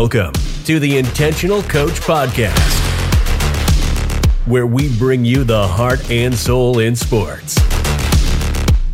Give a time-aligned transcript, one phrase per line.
[0.00, 0.32] Welcome
[0.64, 2.56] to the Intentional Coach Podcast,
[4.46, 7.58] where we bring you the heart and soul in sports.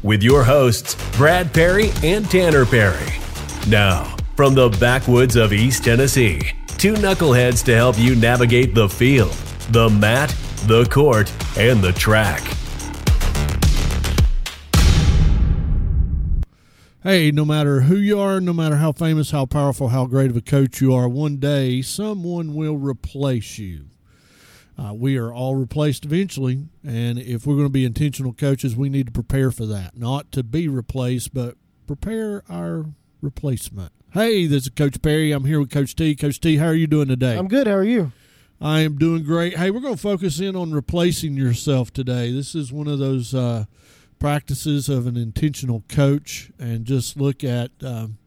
[0.02, 3.12] With your hosts, Brad Perry and Tanner Perry.
[3.68, 6.40] Now, from the backwoods of East Tennessee,
[6.78, 9.36] two knuckleheads to help you navigate the field,
[9.72, 10.34] the mat,
[10.64, 12.42] the court, and the track.
[17.06, 20.38] Hey, no matter who you are, no matter how famous, how powerful, how great of
[20.38, 23.88] a coach you are, one day someone will replace you.
[24.78, 28.88] Uh, we are all replaced eventually, and if we're going to be intentional coaches, we
[28.88, 29.98] need to prepare for that.
[29.98, 32.86] Not to be replaced, but prepare our
[33.20, 33.92] replacement.
[34.14, 35.30] Hey, this is Coach Perry.
[35.32, 36.16] I'm here with Coach T.
[36.16, 37.36] Coach T, how are you doing today?
[37.36, 37.66] I'm good.
[37.66, 38.12] How are you?
[38.62, 39.58] I am doing great.
[39.58, 42.32] Hey, we're going to focus in on replacing yourself today.
[42.32, 43.66] This is one of those uh,
[44.18, 48.18] practices of an intentional coach, and just look at um,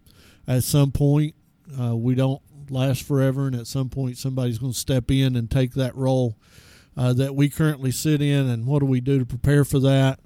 [0.47, 1.35] at some point
[1.79, 5.49] uh, we don't last forever, and at some point somebody's going to step in and
[5.49, 6.37] take that role
[6.95, 8.49] uh, that we currently sit in.
[8.49, 10.19] And what do we do to prepare for that?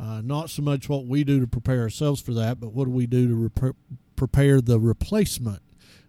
[0.00, 2.90] Uh, not so much what we do to prepare ourselves for that, but what do
[2.90, 3.76] we do to rep-
[4.14, 5.60] prepare the replacement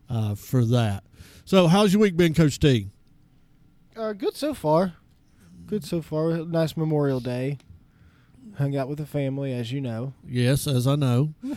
[0.09, 1.03] uh, for that?
[1.44, 2.89] So, how's your week been, Coach T?
[3.95, 4.94] Uh, good so far.
[5.66, 6.38] Good so far.
[6.38, 7.58] Nice Memorial Day.
[8.60, 10.12] Hung out with the family, as you know.
[10.28, 11.34] Yes, as I know.
[11.50, 11.56] Uh,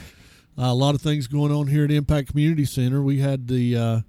[0.56, 3.02] a lot of things going on here at Impact Community Center.
[3.02, 4.00] We had the uh,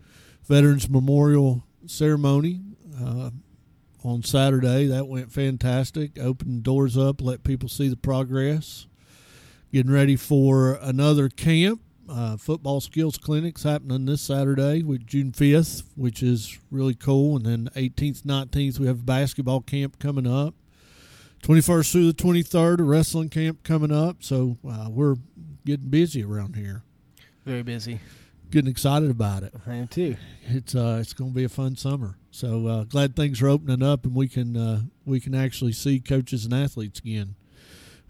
[0.47, 2.61] Veterans Memorial Ceremony
[3.03, 3.31] uh,
[4.03, 4.85] on Saturday.
[4.85, 6.19] That went fantastic.
[6.19, 8.85] Opened doors up, let people see the progress.
[9.71, 11.81] Getting ready for another camp.
[12.07, 17.37] Uh, football skills clinics happening this Saturday with June 5th, which is really cool.
[17.37, 20.53] And then 18th, 19th, we have a basketball camp coming up.
[21.43, 24.23] 21st through the 23rd, a wrestling camp coming up.
[24.23, 25.17] So uh, we're
[25.65, 26.83] getting busy around here.
[27.45, 27.99] Very busy.
[28.49, 29.53] Getting excited about it.
[29.67, 30.15] I am too.
[30.45, 32.17] It's uh, it's going to be a fun summer.
[32.31, 35.99] So uh, glad things are opening up and we can uh, we can actually see
[35.99, 37.35] coaches and athletes again,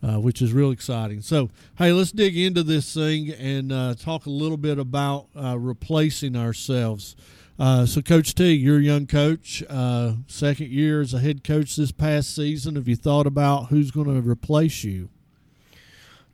[0.03, 1.21] uh, which is real exciting.
[1.21, 1.49] So
[1.79, 6.35] hey, let's dig into this thing and uh, talk a little bit about uh, replacing
[6.35, 7.15] ourselves.
[7.59, 11.75] Uh, so, Coach T, you're a young coach, uh, second year as a head coach
[11.75, 12.75] this past season.
[12.75, 15.09] Have you thought about who's going to replace you?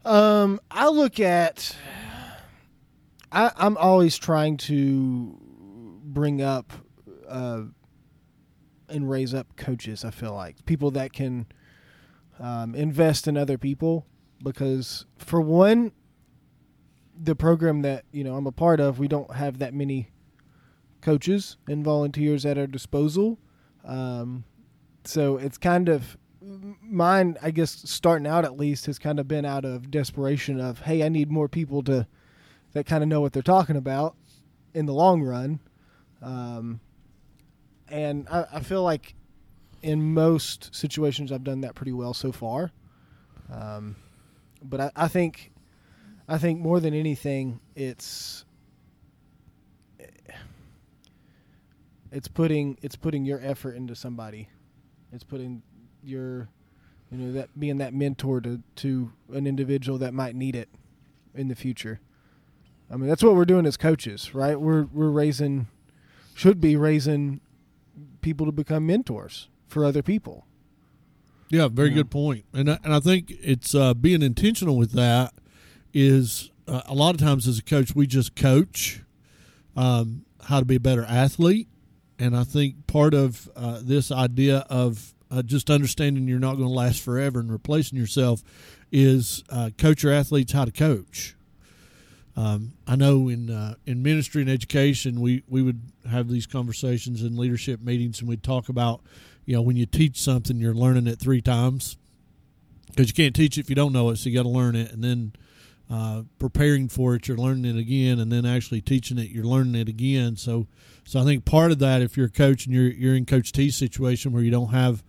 [0.05, 1.75] Um, I look at.
[3.31, 5.37] I, I'm always trying to
[6.03, 6.71] bring up
[7.27, 7.63] uh,
[8.87, 10.05] and raise up coaches.
[10.05, 11.47] I feel like people that can
[12.39, 14.05] um, invest in other people
[14.41, 15.91] because, for one,
[17.21, 20.11] the program that you know I'm a part of, we don't have that many
[21.01, 23.37] coaches and volunteers at our disposal.
[23.85, 24.43] Um,
[25.03, 26.17] so it's kind of
[26.81, 30.79] mine, I guess, starting out at least, has kind of been out of desperation of,
[30.81, 32.07] hey, I need more people to
[32.73, 34.15] that kind of know what they're talking about
[34.73, 35.59] in the long run.
[36.21, 36.79] Um,
[37.87, 39.15] and I, I, feel like
[39.81, 42.71] in most situations I've done that pretty well so far.
[43.51, 43.95] Um,
[44.61, 45.51] but I, I think
[46.27, 48.45] I think more than anything, it's
[52.11, 54.49] it's putting it's putting your effort into somebody.
[55.11, 55.61] It's putting
[56.03, 56.49] your
[57.11, 60.69] you know that being that mentor to to an individual that might need it
[61.33, 61.99] in the future.
[62.91, 64.59] I mean, that's what we're doing as coaches, right?
[64.59, 65.67] We're we're raising
[66.33, 67.41] should be raising
[68.21, 70.45] people to become mentors for other people.
[71.49, 71.95] Yeah, very yeah.
[71.95, 72.45] good point.
[72.53, 75.33] And I, and I think it's uh, being intentional with that
[75.93, 79.01] is uh, a lot of times as a coach we just coach
[79.75, 81.67] um, how to be a better athlete
[82.19, 86.67] and I think part of uh, this idea of uh, just understanding you're not going
[86.67, 88.43] to last forever and replacing yourself
[88.91, 91.35] is uh, coach your athletes how to coach.
[92.35, 97.21] Um, I know in uh, in ministry and education, we, we would have these conversations
[97.21, 99.01] in leadership meetings, and we'd talk about,
[99.45, 101.97] you know, when you teach something, you're learning it three times
[102.87, 104.75] because you can't teach it if you don't know it, so you got to learn
[104.75, 105.33] it, and then
[105.89, 109.75] uh, preparing for it, you're learning it again, and then actually teaching it, you're learning
[109.75, 110.35] it again.
[110.35, 110.67] So,
[111.03, 113.51] so I think part of that, if you're a coach and you're you're in Coach
[113.51, 115.03] T's situation where you don't have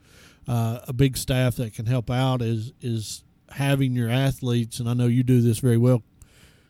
[0.49, 4.95] uh, a big staff that can help out, is is having your athletes, and I
[4.95, 6.03] know you do this very well,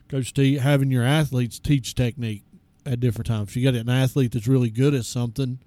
[0.08, 2.42] Coach T, having your athletes teach technique
[2.84, 3.50] at different times.
[3.50, 5.60] If you got an athlete that's really good at something,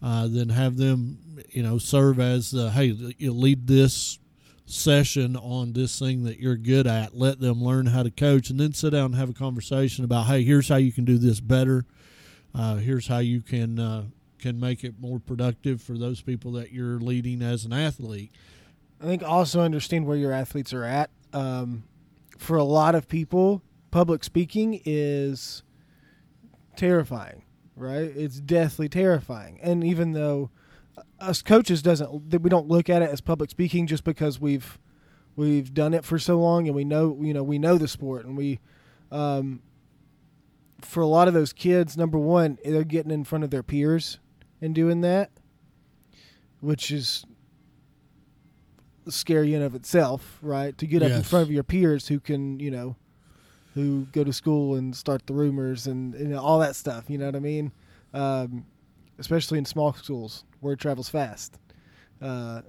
[0.00, 1.18] uh, then have them,
[1.50, 4.20] you know, serve as the hey, you lead this
[4.68, 7.16] session on this thing that you're good at.
[7.16, 10.26] Let them learn how to coach, and then sit down and have a conversation about,
[10.26, 11.84] hey, here's how you can do this better.
[12.54, 14.04] Uh, here's how you can uh,
[14.38, 18.30] can make it more productive for those people that you're leading as an athlete.
[19.00, 21.10] I think also understand where your athletes are at.
[21.32, 21.84] Um,
[22.36, 25.62] for a lot of people, public speaking is
[26.76, 27.42] terrifying,
[27.76, 28.12] right?
[28.16, 29.58] It's deathly terrifying.
[29.62, 30.50] And even though
[31.20, 34.78] us coaches doesn't that we don't look at it as public speaking just because we've
[35.36, 38.26] we've done it for so long and we know you know we know the sport.
[38.26, 38.58] And we
[39.10, 39.62] um,
[40.80, 44.18] for a lot of those kids number one they're getting in front of their peers
[44.60, 45.30] and doing that
[46.60, 47.24] which is
[49.08, 50.76] scary in of itself right?
[50.78, 52.96] To get up in front of your peers who can you know
[53.74, 57.16] who go to school and start the rumors and you know, all that stuff you
[57.16, 57.72] know what i mean?
[58.12, 58.66] Um,
[59.18, 61.58] especially in small schools word travels fast
[62.20, 62.62] uh,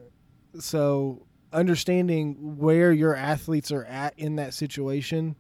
[0.59, 5.35] so understanding where your athletes are at in that situation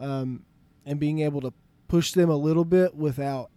[0.00, 0.44] um,
[0.84, 1.52] and being able to
[1.88, 3.50] push them a little bit without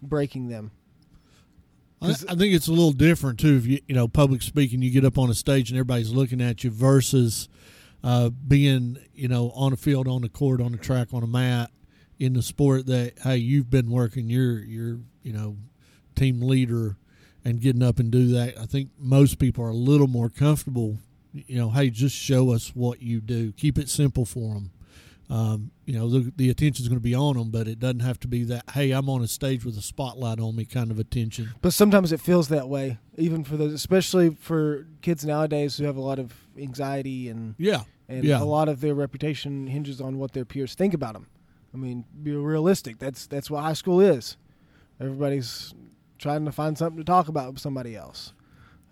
[0.00, 0.70] breaking them
[2.00, 3.56] I, I think it's a little different too.
[3.56, 6.40] If you you know public speaking, you get up on a stage and everybody's looking
[6.40, 7.48] at you versus
[8.04, 11.26] uh, being you know on a field, on the court, on the track, on a
[11.26, 11.70] mat
[12.18, 15.56] in the sport that hey you've been working, you're you're you know
[16.14, 16.96] team leader
[17.44, 18.58] and getting up and do that.
[18.58, 20.98] I think most people are a little more comfortable.
[21.32, 23.52] You know, hey, just show us what you do.
[23.52, 24.70] Keep it simple for them.
[25.30, 28.18] Um, you know, the, the attention's going to be on them, but it doesn't have
[28.20, 28.64] to be that.
[28.70, 31.50] Hey, I'm on a stage with a spotlight on me kind of attention.
[31.60, 35.96] but sometimes it feels that way even for those especially for kids nowadays who have
[35.96, 38.40] a lot of anxiety and Yeah, and Yeah.
[38.42, 41.26] a lot of their reputation hinges on what their peers think about them.
[41.74, 42.98] I mean, be realistic.
[42.98, 44.38] That's that's what high school is.
[44.98, 45.74] Everybody's
[46.18, 48.32] trying to find something to talk about with somebody else,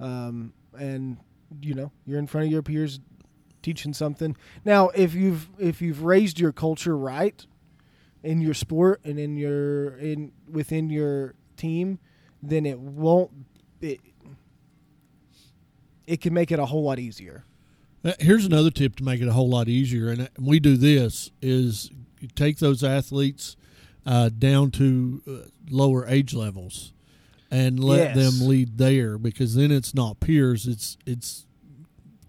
[0.01, 1.19] um, and
[1.61, 3.01] you know, you're in front of your peers
[3.63, 4.37] teaching something.
[4.65, 7.45] Now, if you've if you've raised your culture right
[8.23, 11.99] in your sport and in your in within your team,
[12.43, 13.31] then it won't.
[13.81, 14.01] It,
[16.07, 17.45] it can make it a whole lot easier.
[18.05, 20.77] Uh, Here's another tip to make it a whole lot easier, and uh, we do
[20.77, 21.91] this: is
[22.35, 23.57] take those athletes
[24.05, 26.93] uh, down to uh, lower age levels
[27.51, 28.39] and let Yes.
[28.39, 31.47] them lead there, because then it's not peers; it's it's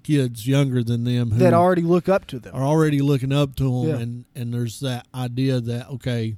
[0.03, 2.55] kids younger than them who That already look up to them.
[2.55, 3.97] are already looking up to them, Yeah.
[3.99, 6.37] and and there's that idea that okay,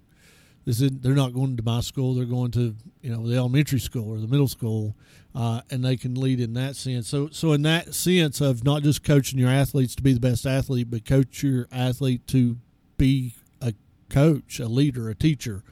[0.65, 3.79] this is they're not going to my school; they're going to you know the elementary
[3.79, 4.95] school or the middle school,
[5.35, 7.07] uh, and they can lead in that sense.
[7.07, 10.45] So so in that sense of not just coaching your athletes to be the best
[10.47, 12.57] athlete, but coach your athlete to
[12.97, 13.73] be a
[14.09, 15.63] coach, a leader, a teacher.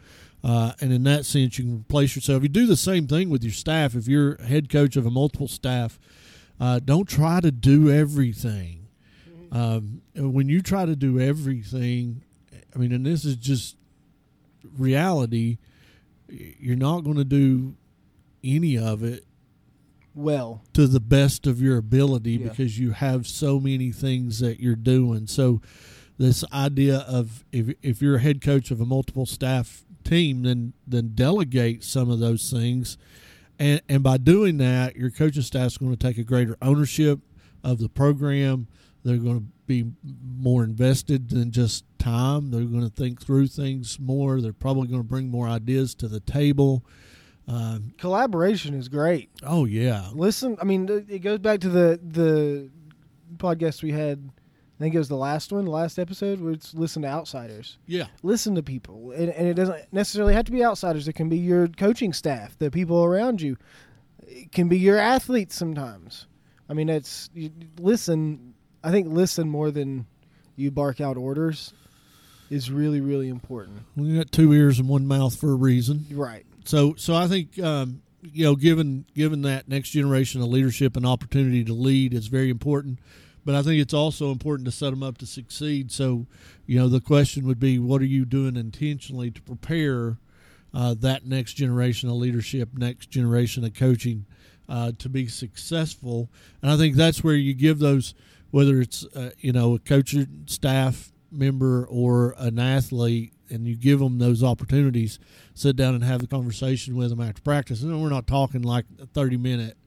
[0.48, 2.42] Uh, and in that sense, you can replace yourself.
[2.42, 3.96] You do the same thing with your staff.
[3.96, 6.00] If you're head coach of a multiple staff,
[6.58, 8.88] uh, don't try to do everything.
[9.52, 12.24] Um, when you try to do everything,
[12.74, 13.76] I mean, and this is just
[14.78, 15.58] reality,
[16.30, 17.76] you're not going to do
[18.44, 19.26] any of it
[20.16, 20.62] well.
[20.74, 22.50] to the best of your ability Yeah.
[22.50, 25.28] because you have so many things that you're doing.
[25.28, 25.62] So
[26.18, 30.74] this idea of if if you're a head coach of a multiple staff team, then
[30.88, 32.98] then delegate some of those things,
[33.60, 37.20] and and by doing that, your coaching staff is going to take a greater ownership
[37.64, 38.68] of the program.
[39.04, 39.86] They're going to be
[40.40, 42.52] more invested than just time.
[42.52, 44.42] They're going to think through things more.
[44.42, 46.84] They're probably going to bring more ideas to the table.
[47.48, 49.30] Um, Collaboration is great.
[49.44, 52.70] oh yeah, Listen, I mean, it goes back to the the
[53.38, 54.30] podcast we had.
[54.78, 57.78] I think it was the last one, the last episode, where it's listen to outsiders.
[57.88, 58.08] yeah.
[58.22, 61.08] Listen to people, and, and it doesn't necessarily have to be outsiders.
[61.08, 63.58] It can be your coaching staff, the people around you.
[64.28, 66.28] It can be your athletes sometimes.
[66.70, 67.30] I mean, it's
[67.80, 68.54] listen.
[68.84, 70.06] I think listen more than
[70.56, 71.74] you bark out orders
[72.50, 73.80] is really really important.
[73.96, 76.06] We got two ears and one mouth for a reason.
[76.12, 76.46] Right.
[76.66, 81.06] So, so I think um, you know, given given that next generation of leadership and
[81.06, 83.00] opportunity to lead is very important.
[83.48, 85.90] But I think it's also important to set them up to succeed.
[85.90, 86.26] So,
[86.66, 90.18] you know, the question would be, what are you doing intentionally to prepare
[90.74, 94.26] uh, that next generation of leadership, next generation of coaching
[94.68, 96.30] uh, to be successful?
[96.62, 98.14] And I think that's where you give those,
[98.52, 100.14] whether it's uh, you know a coach
[100.48, 105.20] staff member or an athlete, and you give them those opportunities.
[105.54, 107.82] Sit down and have a conversation with them after practice.
[107.82, 109.78] And we're not talking like a thirty minute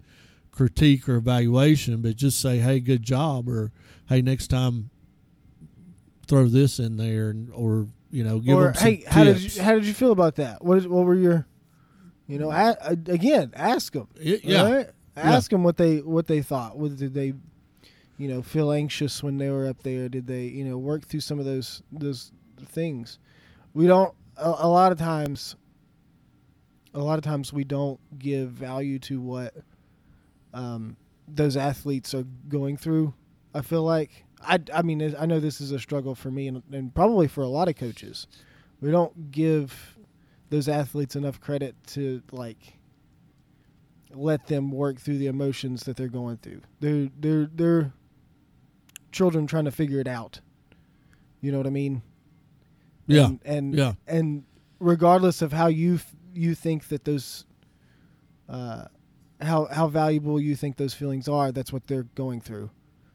[0.61, 3.73] critique or evaluation, but just say, "Hey, good job," or
[4.11, 4.91] "Hey, next time
[6.27, 9.41] throw this in there," and, or you know, give or them some hey, how did
[9.41, 10.63] you how did you feel about that?
[10.63, 11.47] What is, what were your,
[12.27, 14.09] you know, a, again, ask them.
[14.19, 14.71] Y- yeah.
[14.71, 14.91] right?
[15.17, 16.77] ask them what they what they thought.
[16.77, 17.33] What did they,
[18.19, 20.11] you know, feel anxious when they were up there?
[20.11, 22.33] Did they, you know, work through some of those those
[22.67, 23.19] things?
[23.73, 24.15] We don't.
[24.37, 25.57] A, a lot of times,
[26.93, 29.55] a lot of times we don't give value to what
[30.55, 30.97] um,
[31.29, 33.15] those athletes are going through.
[33.55, 36.63] I feel like I, I mean I know this is a struggle for me and,
[36.73, 38.27] and probably for a lot of coaches.
[38.81, 39.97] We don't give
[40.49, 42.79] those athletes enough credit to like
[44.13, 46.61] let them work through the emotions that they're going through.
[46.81, 47.93] They're they're they're
[49.13, 50.41] children trying to figure it out.
[51.41, 52.03] You know what I mean?
[53.07, 53.27] Yeah.
[53.27, 53.93] And and, Yeah.
[54.07, 54.45] and
[54.79, 57.45] regardless of how you f- you think that those
[58.49, 58.87] uh,
[59.41, 62.71] how how valuable you think those feelings are, that's what they're going through.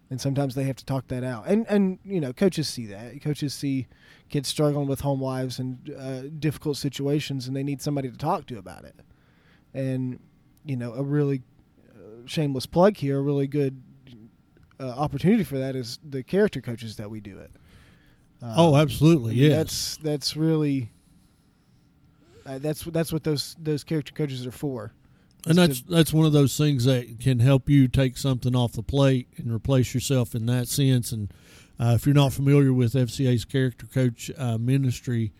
[0.09, 1.47] And sometimes they have to talk that out.
[1.47, 3.21] And and you know, coaches see that.
[3.21, 3.87] Coaches see
[4.29, 8.45] kids struggling with home lives and uh, difficult situations, and they need somebody to talk
[8.47, 8.95] to about it.
[9.73, 10.19] And
[10.63, 11.41] you know, a really
[11.89, 13.81] uh, shameless plug here, a really good
[14.79, 17.51] uh, opportunity for that is the character coaches that we do it.
[18.43, 19.31] Uh, Oh, absolutely.
[19.33, 19.57] I mean, Yes.
[19.57, 20.91] That's that's really
[22.45, 24.93] uh, that's that's what those those character coaches are for.
[25.45, 28.73] And that's to- that's one of those things that can help you take something off
[28.73, 31.11] the plate and replace yourself in that sense.
[31.11, 31.31] And
[31.79, 35.33] uh, if you're not familiar with FCA's character coach uh, ministry,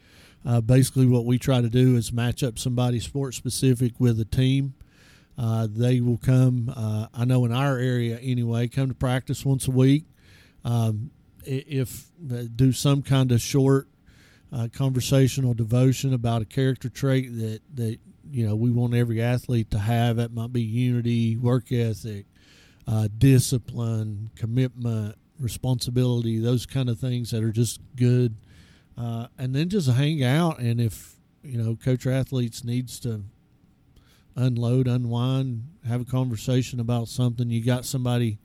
[0.46, 4.26] uh, basically what we try to do is match up somebody sports specific with a
[4.26, 4.76] team.
[5.38, 6.72] Uh, they will come.
[6.76, 10.06] Uh, I know in our area anyway, come to practice once a week.
[10.64, 11.12] Um,
[11.44, 13.88] if uh, do some kind of short
[14.52, 19.72] uh, conversational devotion about a character trait that that you know we want every athlete
[19.72, 20.18] to have.
[20.18, 22.26] That might be unity, work ethic,
[22.88, 28.36] uh, discipline, commitment, responsibility, those kind of things that are just good.
[28.98, 33.24] Uh, and then just hang out, and if you know coach athletes needs to
[34.36, 38.38] unload, unwind, have a conversation about something, you got somebody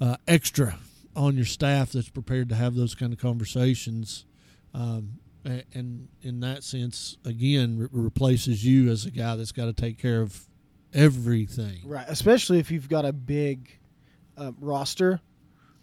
[0.00, 0.78] uh, extra
[1.16, 4.26] on your staff that's prepared to have those kind of conversations.
[4.72, 9.72] Um, and in that sense, again, re- replaces you as a guy that's got to
[9.72, 10.46] take care of
[10.92, 11.80] everything.
[11.84, 13.78] Right, especially if you've got a big
[14.36, 15.20] uh, roster.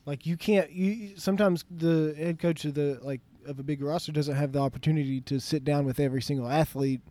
[0.05, 0.71] Like you can't.
[0.71, 4.59] You sometimes the head coach of the like of a big roster doesn't have the
[4.59, 7.01] opportunity to sit down with every single athlete.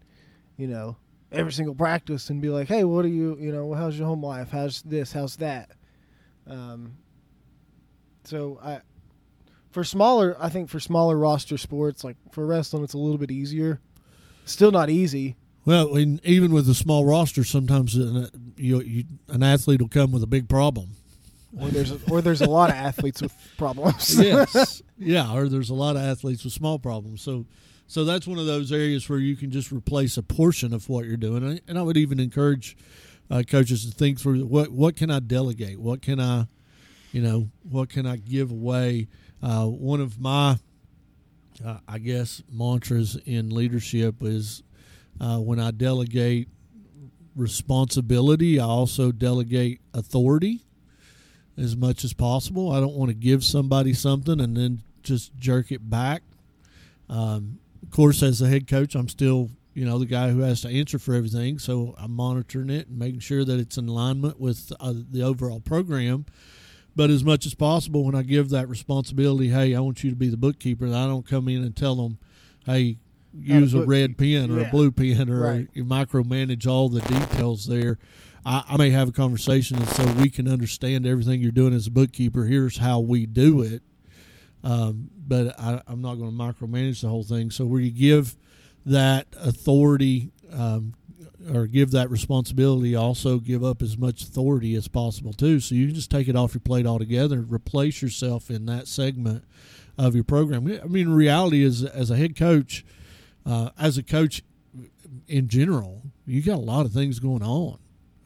[0.56, 0.96] You know,
[1.30, 3.36] every single practice and be like, "Hey, what are you?
[3.40, 4.50] You know, how's your home life?
[4.50, 5.12] How's this?
[5.12, 5.70] How's that?"
[6.48, 6.96] Um.
[8.24, 8.80] So I,
[9.70, 13.30] for smaller, I think for smaller roster sports like for wrestling, it's a little bit
[13.30, 13.80] easier.
[14.44, 15.36] Still not easy.
[15.64, 20.10] Well, and even with a small roster, sometimes an, you, you, an athlete will come
[20.10, 20.90] with a big problem.
[21.58, 24.14] Or there's a, or there's a lot of athletes with problems.
[24.18, 27.22] yes, yeah, or there's a lot of athletes with small problems.
[27.22, 27.44] So,
[27.88, 31.06] so that's one of those areas where you can just replace a portion of what
[31.06, 31.60] you're doing.
[31.66, 32.76] And I, would even encourage
[33.30, 36.46] uh, coaches to think through what what can I delegate, what can I,
[37.10, 39.08] you know, what can I give away.
[39.42, 40.58] Uh, one of my,
[41.64, 44.62] uh, I guess, mantras in leadership is
[45.20, 46.48] uh, when I delegate
[47.36, 50.62] responsibility, I also delegate authority
[51.56, 52.72] as much as possible.
[52.72, 56.22] I don't want to give somebody something and then just jerk it back.
[57.08, 60.60] Um, of course, as the head coach, I'm still you know the guy who has
[60.62, 64.40] to answer for everything, so I'm monitoring it and making sure that it's in alignment
[64.40, 66.26] with uh, the overall program.
[66.96, 70.16] But as much as possible, when I give that responsibility, hey, I want you to
[70.16, 70.86] be the bookkeeper.
[70.86, 72.18] I don't come in and tell them,
[72.66, 72.98] hey,
[73.32, 74.68] use a book- red pen or yeah.
[74.68, 75.68] a blue pen or Right.
[75.72, 77.98] you micromanage all the details there.
[78.44, 81.86] I, I may have a conversation and so we can understand everything you're doing as
[81.86, 82.44] a bookkeeper.
[82.44, 83.82] Here's how we do it.
[84.64, 87.50] Um, but I, I'm not going to micromanage the whole thing.
[87.50, 88.36] So where you give
[88.84, 90.94] that authority um,
[91.52, 95.60] or give that responsibility, also give up as much authority as possible too.
[95.60, 99.44] So you can just take it off your plate altogether, replace yourself in that segment
[99.96, 100.66] of your program.
[100.66, 102.84] I mean, reality is as a head coach,
[103.46, 104.42] uh, as a coach
[105.28, 107.78] in general, you got a lot of things going on.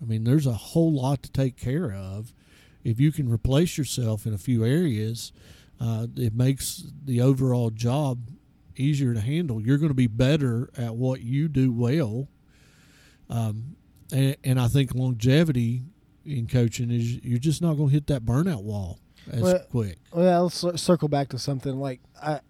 [0.03, 2.35] I mean, there's a whole lot to take care of.
[2.83, 5.33] If you can replace yourself in a few areas,
[5.81, 8.31] uh, it makes the overall job
[8.77, 9.61] easier to handle.
[9.61, 12.29] You're going to be better at what you do well.
[13.31, 13.77] Um,
[14.13, 15.83] and, and I think longevity
[16.25, 18.99] in coaching is you're just not going to hit that burnout wall
[19.31, 19.99] as Well, quick.
[20.13, 22.41] Well, let's circle back to something like I.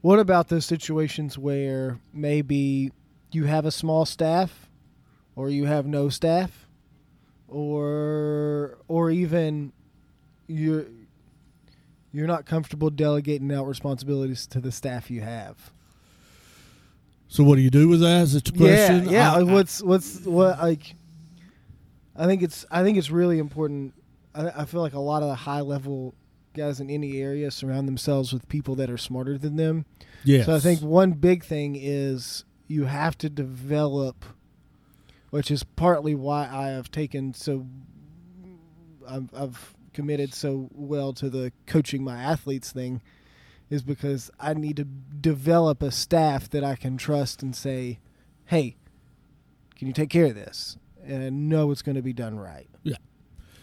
[0.00, 2.92] What about those situations where maybe
[3.32, 4.68] you have a small staff,
[5.34, 6.68] or you have no staff,
[7.48, 9.72] or or even
[10.46, 10.86] you're
[12.12, 15.72] you're not comfortable delegating out responsibilities to the staff you have.
[17.28, 18.22] So what do you do with that?
[18.22, 19.04] Is it a question?
[19.04, 19.32] Yeah, yeah.
[19.32, 20.94] I- like what's what's what like?
[22.16, 23.94] I think it's I think it's really important.
[24.34, 26.14] I, I feel like a lot of the high level
[26.54, 29.84] guys in any area surround themselves with people that are smarter than them.
[30.22, 30.44] Yeah.
[30.44, 34.24] So I think one big thing is you have to develop,
[35.30, 37.66] which is partly why I have taken so.
[39.08, 43.02] I've, I've committed so well to the coaching my athletes thing,
[43.74, 47.98] is because I need to develop a staff that I can trust and say,
[48.46, 48.76] "Hey,
[49.76, 52.66] can you take care of this?" And I know it's going to be done right.
[52.82, 52.96] Yeah.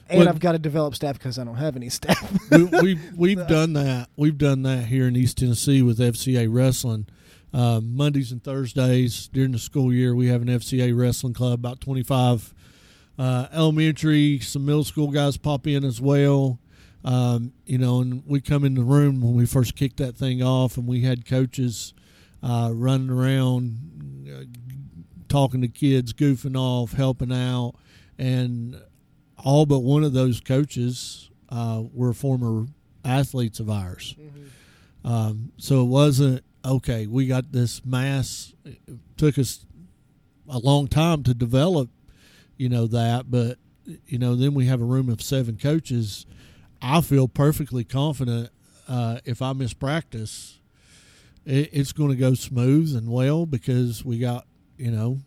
[0.10, 2.52] And Well- I've got to develop staff because I don't have any staff.
[2.52, 4.10] we, we've we've done that.
[4.16, 7.08] We've done that here in East Tennessee with FCA wrestling.
[7.54, 11.54] Uh, Mondays and Thursdays during the school year, we have an FCA wrestling club.
[11.60, 12.54] About twenty five
[13.18, 16.60] uh, elementary, some middle school guys pop in as well.
[17.04, 20.44] Um, you know, and we come in the room when we first kicked that thing
[20.44, 21.94] off, and we had coaches
[22.44, 24.44] uh, running around, uh,
[25.28, 27.74] talking to kids, goofing off, helping out,
[28.20, 28.80] and
[29.44, 32.68] all but one of those coaches uh, were former
[33.04, 34.16] athletes of ours.
[35.04, 37.08] Um, so it wasn't okay.
[37.08, 38.54] We got this mass.
[38.64, 38.78] It
[39.18, 39.66] took us
[40.48, 41.90] a long time to develop,
[42.58, 43.58] you know that, but
[44.06, 46.26] you know then we have a room of seven coaches.
[46.82, 48.50] I feel perfectly confident
[48.88, 50.60] uh, if I miss practice,
[51.46, 54.46] it, it's going to go smooth and well because we got
[54.78, 55.20] you know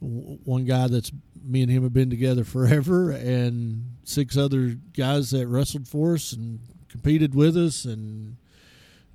[0.00, 5.30] w- one guy that's me and him have been together forever, and six other guys
[5.30, 8.36] that wrestled for us and competed with us and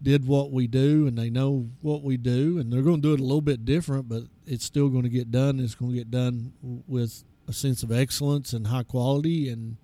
[0.02, 3.14] did what we do, and they know what we do, and they're going to do
[3.14, 5.60] it a little bit different, but it's still going to get done.
[5.60, 9.78] It's going to get done with a sense of excellence and high quality, and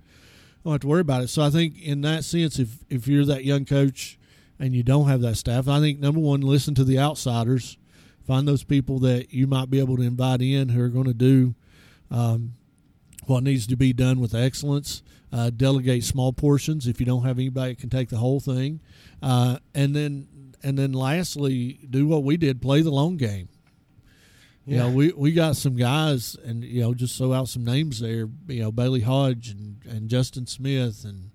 [0.64, 1.30] don't have to worry about it.
[1.30, 4.18] So I think in that sense, if if you're that young coach
[4.60, 7.78] and you don't have that staff, I think number one, listen to the outsiders
[8.30, 11.16] find those people that you might be able to invite in who are going to
[11.16, 11.56] do
[12.12, 12.54] um,
[13.26, 15.02] what needs to be done with excellence.
[15.34, 18.80] Uh, delegate small portions if you don't have anybody that can take the whole thing,
[19.22, 20.28] uh, and then
[20.64, 23.48] and then lastly, do what we did: play the long game.
[24.66, 28.00] You know, we, we got some guys, and you know, just throw out some names
[28.00, 28.30] there.
[28.48, 31.32] You know, Bailey Hodge and, and Justin Smith and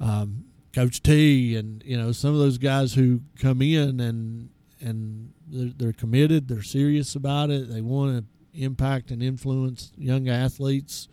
[0.00, 5.32] um, Coach T, and you know, some of those guys who come in and and
[5.46, 11.08] they're, they're committed, they're serious about it, they want to impact and influence young athletes.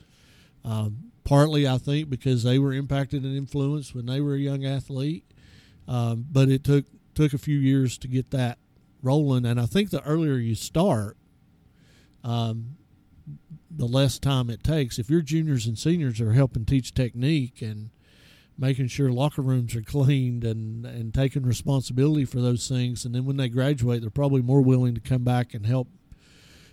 [0.66, 4.66] Um, partly, I think, because they were impacted and influenced when they were a young
[4.66, 5.24] athlete,
[5.88, 8.58] um, but it took took a few years to get that
[9.04, 9.46] rolling.
[9.46, 11.16] And I think the earlier you start,
[12.24, 12.78] um,
[13.72, 15.00] the less time it takes.
[15.00, 17.90] If your juniors and seniors are helping teach technique and
[18.58, 23.26] making sure locker rooms are cleaned and, and taking responsibility for those things, and then
[23.26, 25.88] when they graduate, they're probably more willing to come back and help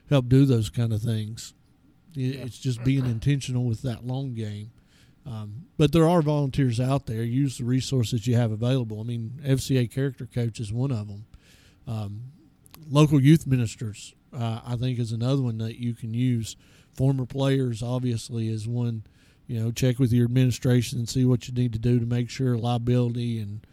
[0.09, 1.55] help do those kind of things.
[2.17, 4.73] It- It's just being intentional with that long game.
[5.25, 7.23] Um, but there are volunteers out there.
[7.23, 9.01] Use the resources you have available.
[9.01, 11.27] I mean, FCA character coach is one of them.
[11.87, 12.21] Um,
[12.91, 16.57] local youth ministers, uh, I think, is another one that you can use.
[16.95, 19.05] Former players, obviously, is one.
[19.47, 22.31] You know, check with your administration and see what you need to do to make
[22.31, 23.67] sure liability and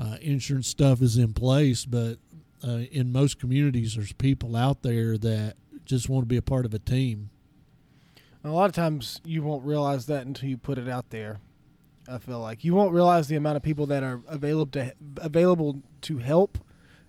[0.00, 1.84] uh, insurance stuff is in place.
[1.84, 2.18] But
[2.66, 6.64] uh, in most communities, there's people out there that just want to be a part
[6.64, 7.28] of a team.
[8.44, 11.40] A lot of times you won't realize that until you put it out there.
[12.08, 15.82] I feel like you won't realize the amount of people that are available to available
[16.02, 16.58] to help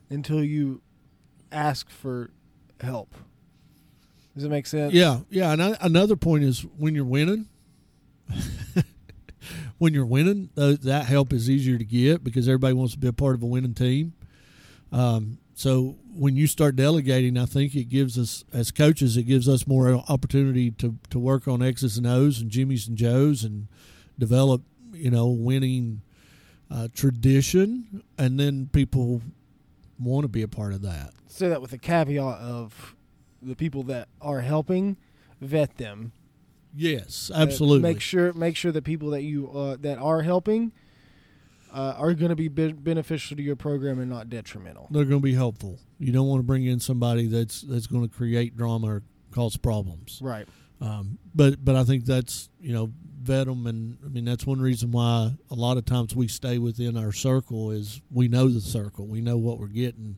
[0.10, 0.82] until you
[1.52, 2.30] ask for
[2.84, 3.14] help.
[4.36, 4.94] Does it make sense?
[4.94, 5.52] Yeah, yeah.
[5.52, 7.48] And I, another point is when you're winning,
[9.78, 13.08] when you're winning, th- that help is easier to get because everybody wants to be
[13.08, 14.14] a part of a winning team.
[14.92, 19.48] Um, so when you start delegating, I think it gives us as coaches, it gives
[19.48, 23.68] us more opportunity to to work on X's and O's and Jimmys and Joes and
[24.18, 24.62] develop,
[24.94, 26.02] you know, winning
[26.72, 29.22] uh, tradition, and then people
[30.04, 31.12] want to be a part of that.
[31.28, 32.96] Say that with a caveat of
[33.42, 34.98] the people that are helping,
[35.42, 36.12] vet them.
[36.76, 37.82] Yes, Uh, absolutely.
[37.90, 40.72] make sure make sure the people that you uh, that are helping
[41.72, 44.88] uh, are going to be be- beneficial to your program and not detrimental.
[44.92, 45.80] they're going to be helpful.
[46.00, 49.58] You don't want to bring in somebody that's that's going to create drama or cause
[49.58, 50.20] problems.
[50.22, 50.48] Right.
[50.84, 52.92] Um, but but I think that's you know
[53.22, 56.58] vet them, and I mean that's one reason why a lot of times we stay
[56.58, 60.18] within our circle is we know the circle, we know what we're getting,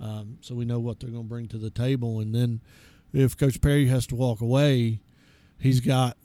[0.00, 2.60] um, so we know what they're going to bring to the table, and then
[3.12, 5.00] if Coach Perry has to walk away,
[5.60, 6.16] he's got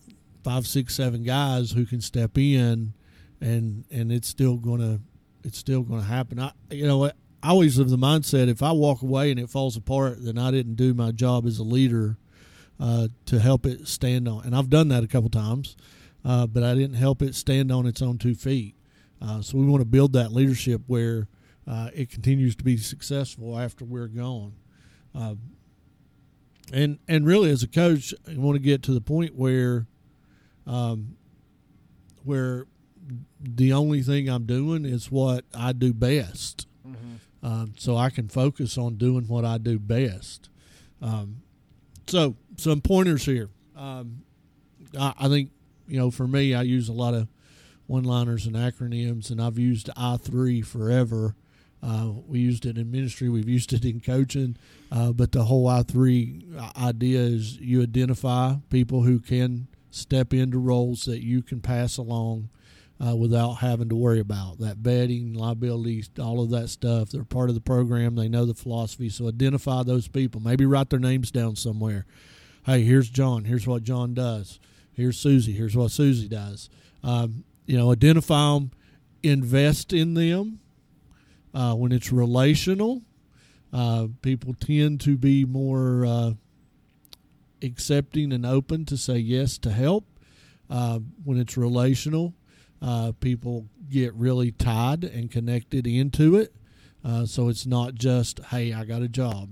[0.43, 2.93] five, six, seven guys who can step in,
[3.39, 5.01] and and it's still gonna
[5.43, 6.39] it's still gonna happen.
[6.39, 7.11] I you know.
[7.43, 10.49] I always have the mindset if I walk away and it falls apart, then I
[10.49, 12.17] didn't do my job as a leader
[12.79, 14.45] uh, to help it stand on.
[14.45, 15.75] And I've done that a couple times,
[16.23, 18.75] uh, but I didn't help it stand on its own two feet.
[19.21, 21.27] Uh, so we want to build that leadership where
[21.67, 24.53] uh, it continues to be successful after we're gone.
[25.15, 25.35] Uh,
[26.71, 29.87] and and really, as a coach, I want to get to the point where,
[30.65, 31.15] um,
[32.23, 32.67] where
[33.39, 36.67] the only thing I'm doing is what I do best.
[37.41, 40.49] Um, so I can focus on doing what I do best.
[41.01, 41.37] Um,
[42.07, 43.50] so some pointers here.
[43.76, 44.24] Um,
[45.00, 45.52] I, I think
[45.88, 47.28] you know for me, I use a lot of
[47.88, 51.36] one-liners and acronyms, and I've used I three forever.
[51.82, 53.30] Uh, we used it in ministry.
[53.30, 54.58] We've used it in coaching.
[54.91, 56.43] Uh, but the whole I three
[56.76, 62.50] idea is you identify people who can step into roles that you can pass along
[63.06, 67.10] uh, without having to worry about that betting, liabilities, all of that stuff.
[67.10, 68.15] They're part of the program.
[68.15, 69.10] They know the philosophy.
[69.10, 70.41] So identify those people.
[70.41, 72.06] Maybe write their names down somewhere.
[72.67, 73.45] Hey, here's John.
[73.45, 74.60] Here's what John does.
[74.91, 75.53] Here's Susie.
[75.53, 76.69] Here's what Susie does.
[77.01, 78.71] Um, you know, identify them,
[79.23, 80.60] invest in them.
[81.53, 83.03] Uh, when it's relational,
[83.71, 86.32] uh, people tend to be more uh,
[87.63, 90.06] accepting and open to say yes to help.
[90.69, 92.34] Uh, when it's relational,
[92.82, 96.53] uh, people get really tied and connected into it.
[97.01, 99.51] Uh, so it's not just, hey, I got a job.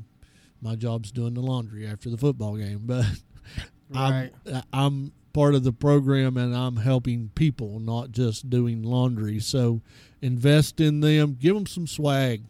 [0.66, 3.06] My job's doing the laundry after the football game, but
[3.94, 4.32] Right.
[4.48, 9.40] I'm, I'm part of the program and I'm helping people, not just doing laundry.
[9.40, 9.82] So
[10.24, 12.46] invest in them, give them some swag.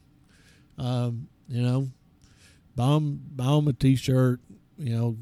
[0.78, 1.89] Um, you know,
[2.73, 4.39] buy them, buy them a T-shirt.
[4.78, 5.17] You know,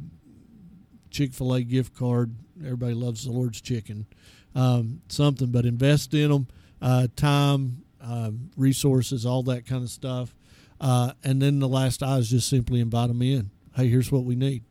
[1.10, 2.36] Chick Fil A gift card.
[2.63, 4.06] Everybody loves the Lord's chicken.
[4.53, 6.47] Um, something, but invest in them.
[6.79, 10.36] Uh, time, uh, resources, all that kind of stuff.
[10.84, 13.50] Uh, and then the last is just simply invite them in.
[13.76, 14.63] Hey, here's what we need.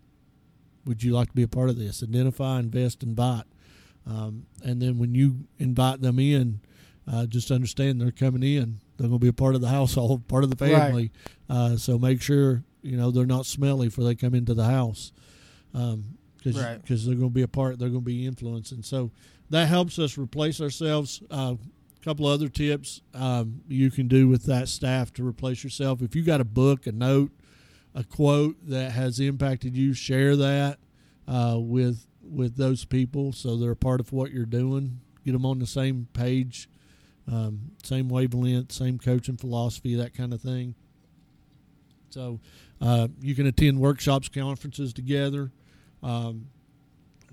[0.85, 2.03] Would you like to be a part of this?
[2.03, 3.45] Identify, invest, invite.
[4.07, 6.61] Um, and then when you invite them in,
[7.11, 8.81] uh, just understand they're coming in.
[8.99, 11.13] They're going to be a part of the household, part of the family.
[11.49, 15.13] Uh, so make sure you know they're not smelly before they come into the house,
[15.73, 16.81] because Right.
[16.83, 17.79] because they're going to be a part.
[17.79, 18.83] They're going to be influencing.
[18.83, 19.13] So
[19.51, 21.23] that helps us replace ourselves.
[21.31, 21.57] A
[22.03, 26.03] couple other tips um, you can do with that staff to replace yourself.
[26.03, 27.31] If you got a book, a note,
[27.95, 30.79] a quote that has impacted you, share that
[31.29, 35.01] uh, with with those people so they're a part of what you're doing.
[35.25, 36.69] Get them on the same page,
[37.31, 40.75] um, same wavelength, same coaching philosophy, that kind of thing.
[42.11, 42.41] So
[42.81, 45.51] uh, you can attend workshops, conferences together.
[46.03, 46.47] Um,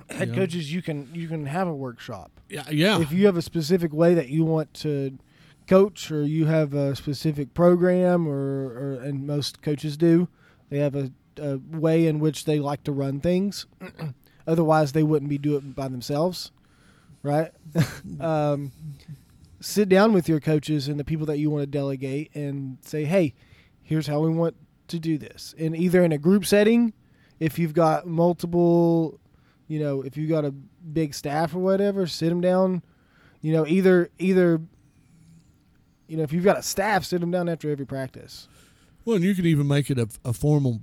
[0.10, 0.36] Head Yeah.
[0.36, 2.32] coaches, you can you can have a workshop.
[2.50, 5.18] yeah, yeah, If you have a specific way that you want to
[5.68, 8.34] coach, or you have a specific program, or,
[8.74, 10.28] or and most coaches do,
[10.70, 13.68] they have a, a way in which they like to run things.
[14.48, 16.52] Otherwise, they wouldn't be doing it by themselves,
[17.22, 17.52] right?
[18.20, 18.72] um,
[19.60, 23.06] sit down with your coaches and the people that you want to delegate, and say,
[23.06, 23.36] "Hey,
[23.84, 24.56] here's how we want
[24.88, 26.94] to do this." And either in a group setting,
[27.40, 29.19] if you've got multiple
[29.70, 32.82] you know, if you got a big staff or whatever, sit them down.
[33.40, 34.60] You know, either either.
[36.08, 38.48] You know, if you've got a staff, sit them down after every practice.
[39.06, 40.82] Well, and you can even make it a, a formal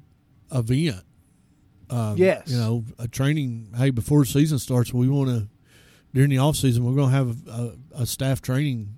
[0.53, 1.03] event.
[1.91, 2.49] Um, Yes.
[2.49, 3.73] You know, a training.
[3.77, 5.49] Hey, before season starts, we want to
[6.15, 7.73] during the off season, we're going to have a,
[8.03, 8.95] a staff training,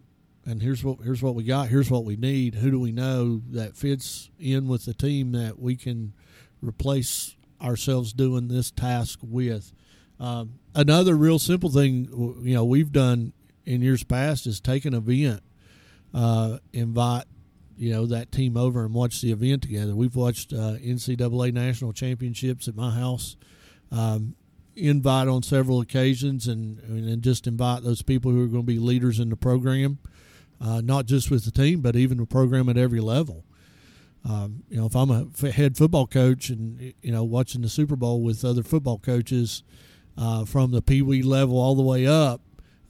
[0.46, 1.68] and here's what here's what we got.
[1.68, 2.56] Here's what we need.
[2.56, 6.12] Who do we know that fits in with the team that we can
[6.60, 9.72] replace ourselves doing this task with?
[10.20, 12.08] Um, another real simple thing,
[12.42, 13.32] you know, we've done
[13.64, 15.42] in years past is take an event,
[16.14, 17.24] uh, invite
[17.78, 19.94] you know that team over and watch the event together.
[19.94, 23.36] We've watched uh, NCAA national championships at my house.
[23.92, 24.34] Um,
[24.74, 28.78] invite on several occasions, and and just invite those people who are going to be
[28.78, 29.98] leaders in the program,
[30.60, 33.44] uh, not just with the team, but even the program at every level.
[34.24, 37.68] Um, you know, if I'm a f- head football coach and you know watching the
[37.68, 39.62] Super Bowl with other football coaches
[40.16, 42.40] uh, from the Pee Wee level all the way up,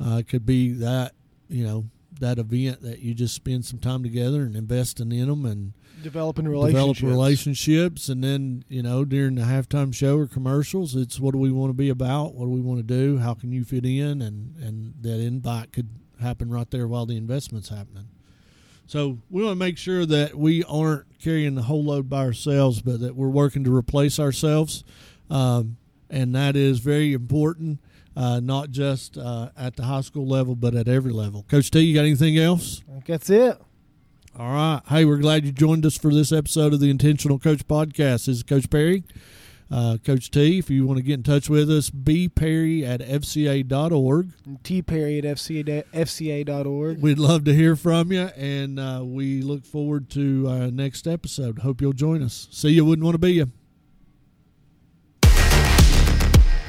[0.04, 1.12] uh, it could be that
[1.48, 1.86] you know
[2.20, 6.46] that event that you just spend some time together and investing in them and Developing
[6.48, 6.98] relationships.
[6.98, 8.08] develop relationships.
[8.08, 11.70] And then you know during the halftime show or commercials it's what do we want
[11.70, 12.34] to be about?
[12.34, 13.18] What do we want to do?
[13.18, 14.22] How can you fit in?
[14.22, 18.08] And and that invite could happen right there while the investment's happening.
[18.86, 22.80] So we want to make sure that we aren't carrying the whole load by ourselves
[22.82, 24.84] but that we're working to replace ourselves
[25.30, 25.76] um,
[26.10, 27.80] and that is very important
[28.16, 31.80] uh, not just uh, at the high school level but at every level coach t
[31.80, 33.58] you got anything else I think that's it.
[34.38, 34.80] all right.
[34.88, 38.26] Hey, we're glad you joined us for this episode of the Intentional Coach Podcast.
[38.26, 39.02] This is Coach Perry.
[39.70, 44.30] Uh, Coach T, if you want to get in touch with us, bperry at fca.org.
[44.46, 47.02] And T Perry at FCA, FCA.org.
[47.02, 51.58] We'd love to hear from you, and uh, we look forward to our next episode.
[51.58, 52.48] Hope you'll join us.
[52.50, 53.52] See you, wouldn't want to be you.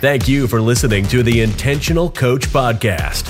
[0.02, 3.24] Thank you for listening to the Intentional Coach Podcast.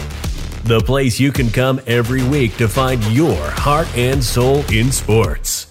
[0.65, 5.68] the place you can come every week to find your heart and soul in sports.